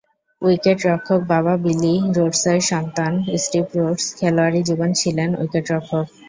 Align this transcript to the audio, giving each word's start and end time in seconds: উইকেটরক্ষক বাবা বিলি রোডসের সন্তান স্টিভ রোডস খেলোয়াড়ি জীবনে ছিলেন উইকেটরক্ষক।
উইকেটরক্ষক 0.41 1.21
বাবা 1.29 1.53
বিলি 1.63 1.93
রোডসের 2.15 2.59
সন্তান 2.71 3.11
স্টিভ 3.41 3.65
রোডস 3.75 4.05
খেলোয়াড়ি 4.17 4.59
জীবনে 4.67 4.95
ছিলেন 5.01 5.29
উইকেটরক্ষক। 5.41 6.05